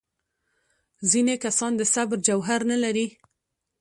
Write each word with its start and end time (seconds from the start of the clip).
ځینې 1.11 1.35
کسان 1.43 1.71
د 1.77 1.81
صبر 1.93 2.17
جوهر 2.27 2.61
نه 2.71 2.77
لري. 2.83 3.07